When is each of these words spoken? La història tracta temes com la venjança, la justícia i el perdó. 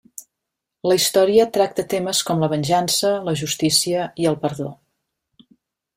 La 0.91 0.95
història 0.99 1.45
tracta 1.57 1.85
temes 1.93 2.23
com 2.29 2.41
la 2.45 2.49
venjança, 2.55 3.13
la 3.29 3.35
justícia 3.43 4.11
i 4.25 4.29
el 4.33 4.43
perdó. 4.47 4.71